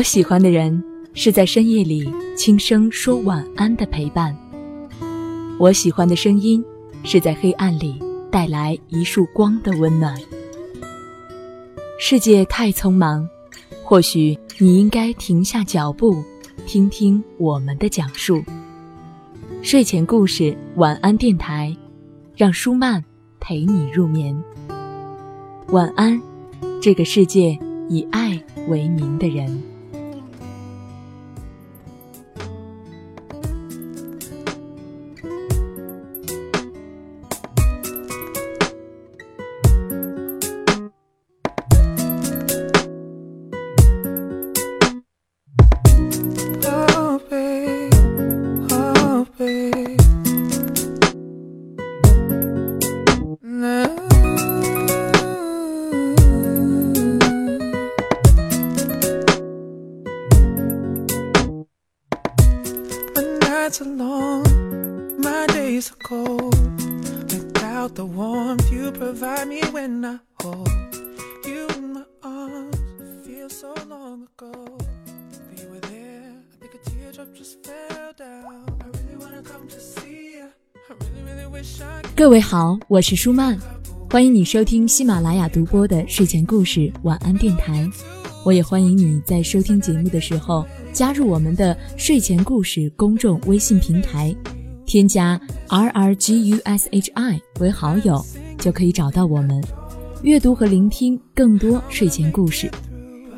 [0.00, 0.82] 我喜欢的人
[1.12, 4.34] 是在深夜里轻声说晚安的陪伴。
[5.58, 6.64] 我喜欢的声音
[7.04, 10.18] 是在黑暗里带来一束光的温暖。
[11.98, 13.28] 世界太匆忙，
[13.84, 16.24] 或许你应该停下脚步，
[16.66, 18.42] 听听我们的讲述。
[19.60, 21.76] 睡前故事，晚安电台，
[22.34, 23.04] 让舒曼
[23.38, 24.34] 陪你入眠。
[25.68, 26.18] 晚安，
[26.80, 27.58] 这个世界
[27.90, 29.62] 以爱为名的人。
[82.16, 83.58] 各位好，我是舒曼，
[84.10, 87.88] 欢迎你收听喜马拉雅独播的睡前故事晚安电台。
[88.44, 94.34] 我也欢迎你在收听节目的时候加入我们的睡前故事公众微信平台，
[94.86, 98.24] 添加 R R G U S H I 为好友，
[98.58, 99.62] 就可以找到我们，
[100.22, 102.70] 阅读和聆听更多睡前故事。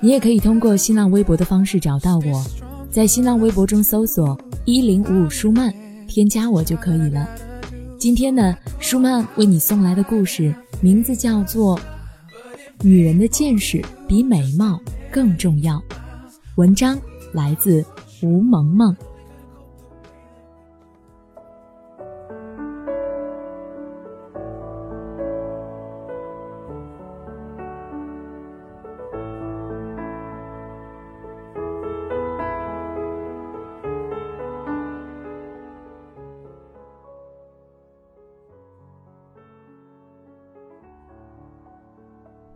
[0.00, 2.45] 你也可以通过新浪微博的方式找到我，
[2.91, 5.75] 在新浪微博中搜索一零五五舒曼，
[6.06, 7.28] 添加我就可以了。
[8.03, 11.78] 今天呢，舒曼为你送来的故事名字叫做
[12.83, 15.77] 《女人的见识比美貌更重要》，
[16.56, 17.00] 文章
[17.32, 17.87] 来自
[18.21, 18.93] 吴萌萌。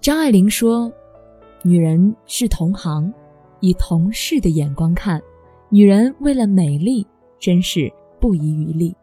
[0.06, 0.89] 张爱玲说
[1.65, 3.12] ：“女人是同行，
[3.59, 5.21] 以同事的眼光看，
[5.69, 7.05] 女人为了美丽，
[7.41, 8.95] 真是不遗余力。”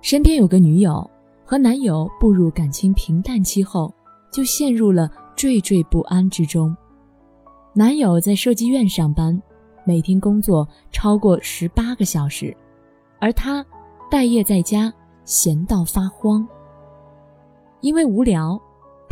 [0.00, 1.10] 身边有个女友，
[1.44, 3.92] 和男友步入感情平淡期后，
[4.32, 6.74] 就陷入了惴惴不安之中。
[7.74, 9.38] 男友在设计院上班，
[9.84, 12.56] 每天工作超过十八个小时，
[13.20, 13.62] 而她
[14.10, 14.90] 待业在家，
[15.26, 16.48] 闲到发慌。
[17.82, 18.58] 因为无聊。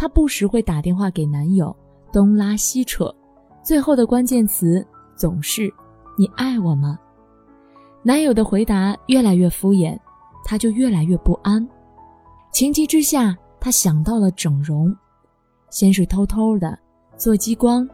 [0.01, 1.77] 她不时会打电话给男友，
[2.11, 3.15] 东拉西扯，
[3.63, 4.83] 最后的关键词
[5.15, 5.71] 总是
[6.17, 6.99] “你爱我吗？”
[8.03, 9.95] 男友的回答越来越敷衍，
[10.43, 11.69] 她就越来越不安。
[12.51, 14.91] 情急之下，她想到了整容，
[15.69, 16.79] 先是偷偷的
[17.19, 17.87] 做激光、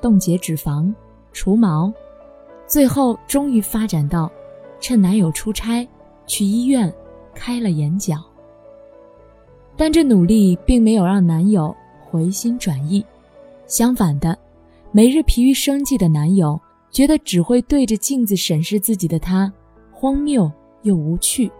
[0.00, 0.92] 冻结脂肪、
[1.32, 1.92] 除毛，
[2.66, 4.28] 最后终于发展到
[4.80, 5.88] 趁男友出差
[6.26, 6.92] 去医院
[7.36, 8.16] 开了眼角。
[9.76, 13.04] 但这努力并没有让男友回心转意，
[13.66, 14.38] 相反的，
[14.90, 16.60] 每日疲于生计的男友
[16.90, 19.52] 觉得只会对着镜子审视自己的他
[19.90, 20.50] 荒谬
[20.82, 21.50] 又无趣。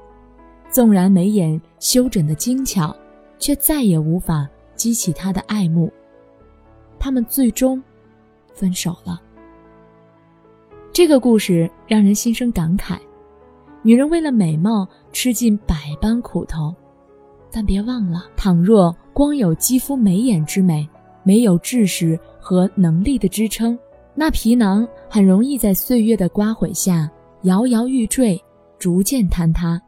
[0.70, 2.94] 纵然眉眼修整的精巧，
[3.38, 5.92] 却再也无法激起他的爱慕。
[6.98, 7.82] 他们最终
[8.54, 9.20] 分手了。
[10.92, 12.98] 这个故事让人心生感慨：
[13.82, 16.74] 女人为了美貌吃尽百般苦头。
[17.52, 20.88] 但别忘了，倘若光有肌肤美眼之美，
[21.22, 23.78] 没有知识和能力的支撑，
[24.14, 27.10] 那皮囊很容易在岁月的刮毁下
[27.42, 28.42] 摇摇欲坠，
[28.78, 29.80] 逐渐坍塌。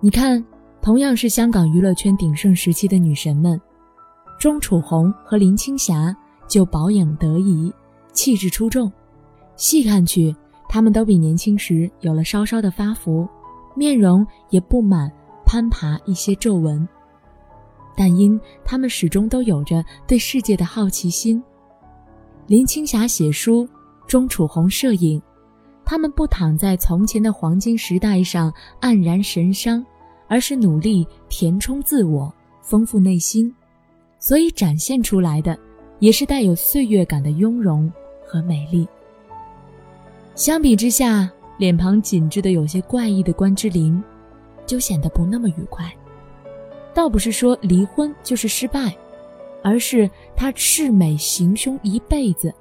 [0.00, 0.44] 你看，
[0.82, 3.60] 同样是香港娱乐圈鼎盛时期的女神们，
[4.38, 6.14] 钟楚红和林青霞
[6.48, 7.72] 就保养得宜，
[8.12, 8.92] 气质出众。
[9.54, 10.34] 细看去，
[10.68, 13.26] 她们都比年轻时有了稍稍的发福，
[13.74, 15.10] 面容也不满。
[15.46, 16.86] 攀爬一些皱纹，
[17.96, 21.42] 但因他们始终都有着对世界的好奇心。
[22.46, 23.66] 林青霞写书，
[24.06, 25.22] 钟楚红摄影，
[25.84, 29.84] 他们不躺在从前的黄金时代上黯然神伤，
[30.28, 33.52] 而是努力填充自我，丰富内心，
[34.18, 35.58] 所以展现出来的
[36.00, 37.90] 也是带有岁月感的雍容
[38.26, 38.86] 和美丽。
[40.34, 44.02] 相比之下，脸庞紧致的有些怪异的关之琳。
[44.66, 45.90] 就显得不那么愉快。
[46.92, 48.96] 倒不是说离婚就是失败，
[49.62, 52.52] 而是他赤美行凶一辈子，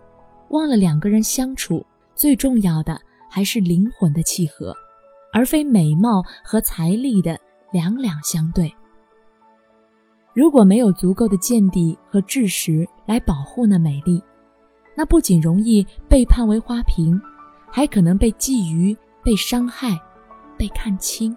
[0.50, 3.00] 忘了两个人相处最重要的
[3.30, 4.76] 还是灵魂的契合，
[5.34, 7.40] 而非美貌和财力的
[7.72, 8.74] 两两相对。
[10.34, 14.22] 如果没有足够的见地和知识来保护那美丽，
[14.98, 17.18] 那不仅容易被判为花瓶，
[17.72, 19.98] 还可能被觊觎、被伤害、
[20.58, 21.36] 被看轻。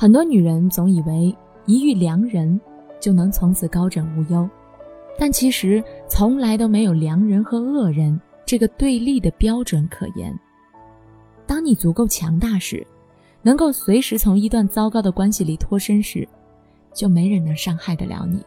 [0.00, 1.36] 很多女人总以为
[1.66, 2.60] 一遇良人
[3.00, 4.48] 就能从此高枕无忧，
[5.18, 10.32] 但其实从来都没有良人和恶人这个对立的标准可言。
[11.48, 12.86] 当你足够强大时，
[13.42, 16.28] 能够随时从一段糟糕的关系里脱身时，
[16.94, 18.40] 就没人能伤害得了你。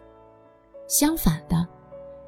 [0.87, 1.67] 相反的，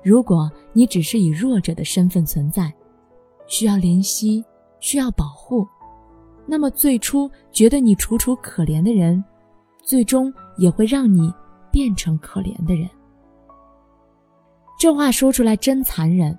[0.03, 2.73] 如果你只是以弱者的身份存在，
[3.47, 4.43] 需要怜惜，
[4.81, 5.65] 需要保护。
[6.45, 9.23] 那么，最初觉得你楚楚可怜的人，
[9.81, 11.33] 最终也会让你
[11.71, 12.89] 变成可怜的人。
[14.77, 16.37] 这话说出来真残忍，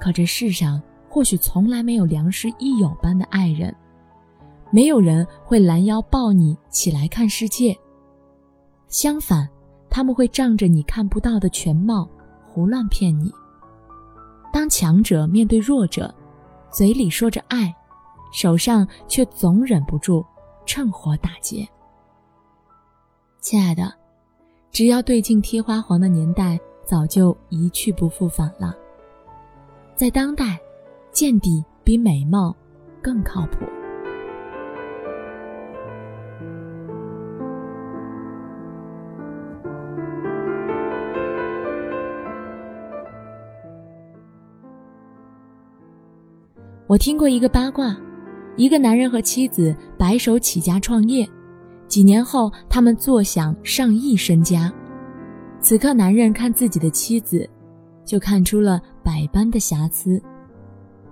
[0.00, 3.74] 可这世上或许从来没有良师益友般的爱人，
[4.70, 7.76] 没有人会拦腰抱你起来看世界。
[8.88, 9.46] 相反，
[9.90, 12.08] 他们会仗着你看不到的全貌
[12.48, 13.30] 胡乱骗你。
[14.50, 16.14] 当强者面对弱者，
[16.70, 17.74] 嘴里说着爱。
[18.32, 20.24] 手上却总忍不住
[20.66, 21.68] 趁火打劫。
[23.40, 23.92] 亲爱的，
[24.70, 28.74] 只要对镜贴花黄的年代早就一去不复返了。
[29.94, 30.58] 在当代，
[31.10, 32.54] 见底比美貌
[33.02, 33.66] 更靠谱。
[46.88, 47.96] 我听过一个八卦。
[48.56, 51.28] 一个男人和妻子白手起家创业，
[51.88, 54.72] 几年后他们坐享上亿身家。
[55.60, 57.48] 此刻，男人看自己的妻子，
[58.04, 60.20] 就看出了百般的瑕疵：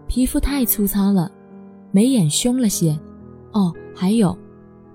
[0.06, 1.30] 皮肤太粗糙了，
[1.92, 2.98] 眉眼凶了些。
[3.52, 4.36] 哦，还有，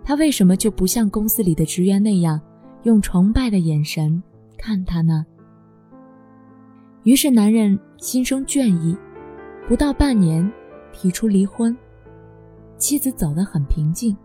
[0.04, 2.40] 他为什么就不像公司里的职员那样，
[2.84, 4.22] 用崇拜的眼神
[4.58, 5.26] 看他呢？
[7.04, 8.96] 于是，男人心生倦意，
[9.68, 10.50] 不到半年，
[10.92, 11.76] 提出离婚。
[12.78, 14.16] 妻子走得很平静，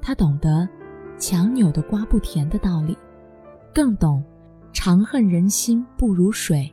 [0.00, 0.68] 她懂得
[1.18, 2.96] “强扭的瓜不甜”的道理，
[3.74, 4.24] 更懂
[4.72, 6.72] “长恨人心不如水，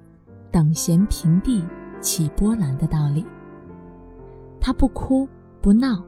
[0.51, 1.63] 等闲平地
[1.99, 3.25] 起波澜”的道理。
[4.59, 5.27] 她不哭
[5.61, 6.03] 不闹，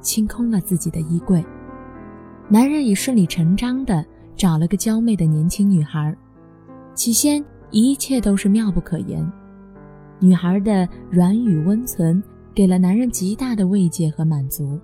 [0.00, 1.44] 清空了自己的衣柜。
[2.48, 4.04] 男人也顺理成章地
[4.36, 6.14] 找了个娇媚的年轻女孩。
[6.92, 9.32] 起先一切都是妙不可言，
[10.18, 12.22] 女孩的软语温存。
[12.54, 14.78] 给了男人极大的慰藉和满足，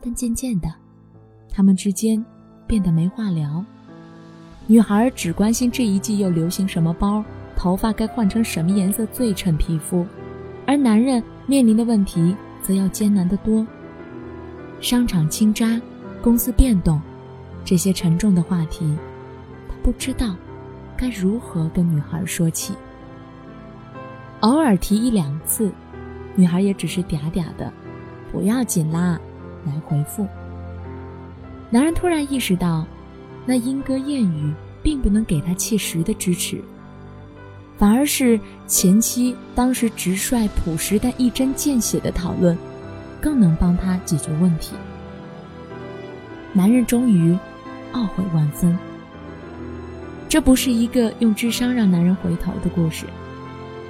[0.00, 0.68] 但渐渐的，
[1.48, 2.22] 他们之间
[2.66, 3.64] 变得没话聊。
[4.66, 7.24] 女孩只关心这一季又流行什么包，
[7.54, 10.04] 头发该换成什么颜色最衬皮肤，
[10.66, 13.64] 而男人面临的问题则要艰难得多。
[14.80, 15.80] 商场清渣，
[16.20, 17.00] 公司变动，
[17.64, 18.96] 这些沉重的话题，
[19.68, 20.34] 他不知道
[20.96, 22.74] 该如何跟女孩说起。
[24.40, 25.70] 偶尔提一两次。
[26.34, 27.70] 女孩也只是嗲嗲的，
[28.32, 29.20] 不要紧啦，
[29.66, 30.26] 来回复。
[31.70, 32.86] 男人突然意识到，
[33.44, 36.62] 那莺歌燕语并不能给他切实的支持，
[37.76, 42.56] 反而是前妻当时直率朴实但一针见血的讨论，
[43.20, 44.74] 更能帮他解决问题。
[46.54, 47.36] 男人终于
[47.92, 48.76] 懊悔万分。
[50.28, 53.04] 这不是一个用智商让男人回头的故事，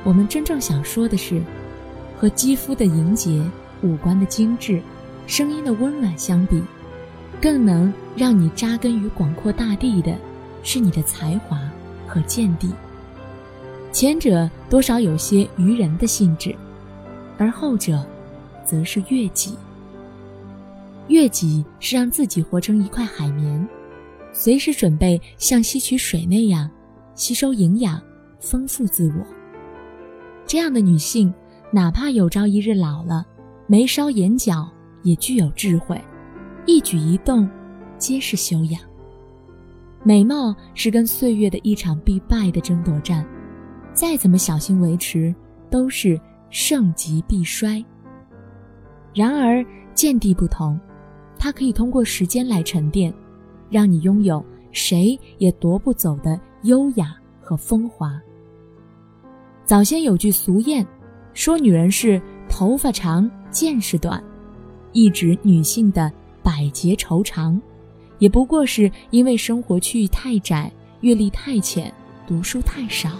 [0.02, 1.40] 我们真正想说的是。
[2.22, 3.42] 和肌肤的莹洁、
[3.82, 4.80] 五官的精致、
[5.26, 6.62] 声音的温暖相比，
[7.40, 10.16] 更能让你扎根于广阔大地的，
[10.62, 11.60] 是你的才华
[12.06, 12.72] 和见地。
[13.90, 16.54] 前者多少有些愚人的性质，
[17.38, 18.06] 而后者，
[18.64, 19.58] 则是悦己。
[21.08, 23.68] 悦己是让自己活成一块海绵，
[24.32, 26.70] 随时准备像吸取水那样
[27.16, 28.00] 吸收营养，
[28.38, 29.26] 丰富自我。
[30.46, 31.34] 这样的女性。
[31.74, 33.24] 哪怕有朝一日老了，
[33.66, 34.70] 眉梢眼角
[35.02, 35.98] 也具有智慧，
[36.66, 37.48] 一举一动
[37.96, 38.78] 皆是修养。
[40.02, 43.26] 美貌是跟岁月的一场必败的争夺战，
[43.94, 45.34] 再怎么小心维持，
[45.70, 47.82] 都是盛极必衰。
[49.14, 49.64] 然而
[49.94, 50.78] 见地不同，
[51.38, 53.10] 它可以通过时间来沉淀，
[53.70, 58.20] 让你拥有谁也夺不走的优雅和风华。
[59.64, 60.86] 早先有句俗谚。
[61.34, 64.22] 说女人是头发长见识短，
[64.92, 66.12] 一指女性的
[66.42, 67.60] 百劫愁长，
[68.18, 70.70] 也不过是因为生活区域太窄、
[71.00, 71.92] 阅历太浅、
[72.26, 73.10] 读书太少。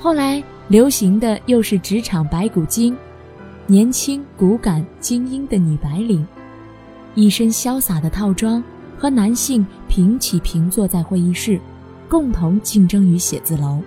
[0.00, 2.96] 后来流行的又是职场白骨精，
[3.66, 6.24] 年轻骨感精英的女白领，
[7.16, 8.62] 一身潇洒的套装，
[8.96, 11.60] 和男性平起平坐在会议室，
[12.08, 13.82] 共同竞争于写字楼。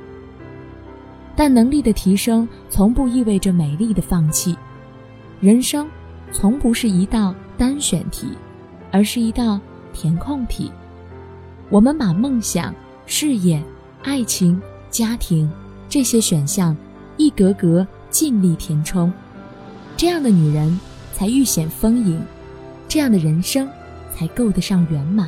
[1.44, 4.56] 但能力的提升从不意味着美丽的放弃，
[5.40, 5.90] 人生
[6.32, 8.28] 从不是一道单选题，
[8.92, 9.60] 而是一道
[9.92, 10.72] 填空题。
[11.72, 12.72] 我们把梦想、
[13.08, 13.60] 事业、
[14.04, 15.52] 爱情、家庭
[15.90, 16.78] 这些选项
[17.18, 19.12] 一格格尽力填充，
[19.98, 20.80] 这样的女人
[21.12, 22.22] 才愈显丰盈，
[22.88, 23.68] 这样的人生
[24.14, 25.28] 才够得上圆满。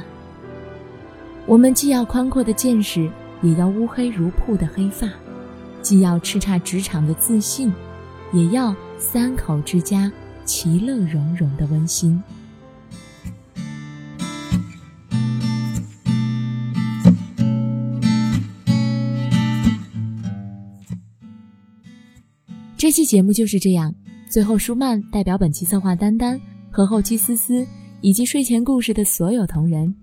[1.48, 3.10] 我们既要宽阔的见识，
[3.42, 5.10] 也要乌黑如瀑的黑发。
[5.84, 7.72] 既要叱咤职场的自信，
[8.32, 10.12] 也要三口之家
[10.46, 12.20] 其乐融融的温馨。
[22.78, 23.94] 这期节目就是这样。
[24.30, 26.40] 最后，舒曼代表本期策划丹丹
[26.72, 27.66] 和后期思思
[28.02, 29.94] 以及睡前故事的所有同仁，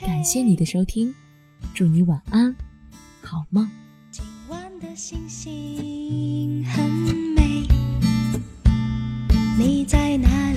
[0.00, 1.12] 感谢你的收听，
[1.74, 2.54] 祝你晚安，
[3.20, 3.68] 好梦。
[4.80, 6.82] 的星星很
[7.36, 7.66] 美，
[9.58, 10.49] 你在哪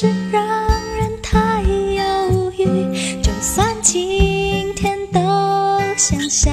[0.00, 0.42] 是让
[0.96, 3.20] 人太犹豫。
[3.22, 5.20] 就算晴天都
[5.94, 6.50] 像下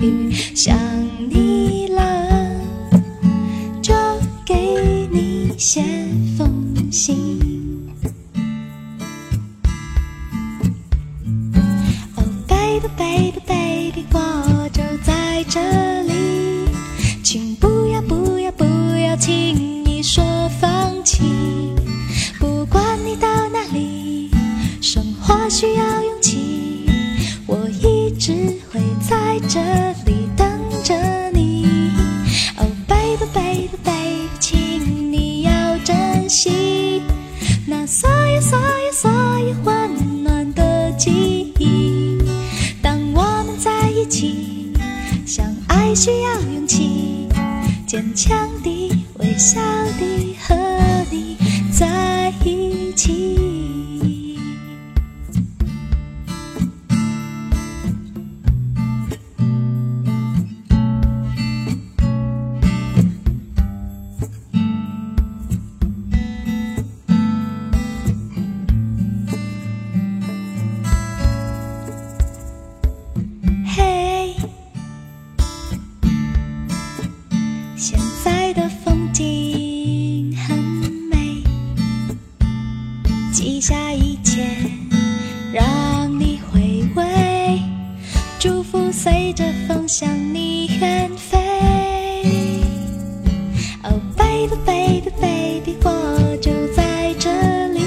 [0.00, 0.76] 雨，想
[1.30, 2.28] 你了
[3.80, 3.94] 就
[4.44, 5.82] 给你写
[6.36, 7.40] 封信。
[12.16, 15.58] Oh baby baby baby，我就在这
[16.02, 16.68] 里，
[17.22, 18.64] 请不要不要不
[18.98, 19.16] 要。
[19.16, 20.22] 轻易说
[20.60, 21.22] 放弃，
[25.60, 26.86] 需要勇气，
[27.46, 28.32] 我一直
[28.72, 29.60] 会在这
[30.10, 30.48] 里等
[30.82, 30.94] 着
[31.32, 31.92] 你。
[32.56, 37.02] Oh baby baby baby，请你要珍惜
[37.66, 42.16] 那所有所有所有温暖的记忆。
[42.80, 44.72] 当我们在一起，
[45.26, 47.28] 相爱需要勇气，
[47.86, 49.06] 坚强的。
[49.18, 49.60] 微笑
[49.98, 50.29] 地
[77.82, 80.54] 现在的风景很
[81.10, 81.42] 美
[83.32, 84.46] 记下一切
[85.50, 87.58] 让你回味
[88.38, 91.38] 祝福随着风向你远飞。
[93.84, 97.80] oh baby baby baby 我就在这里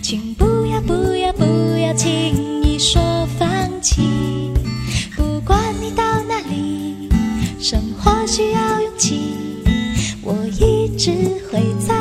[0.00, 1.44] 请不要不要不
[1.76, 3.48] 要轻易说放
[3.82, 4.50] 弃。
[5.14, 7.10] 不管你到哪里
[7.60, 8.67] 生活需要
[8.98, 9.36] 起，
[10.22, 11.12] 我一直
[11.50, 11.97] 会在。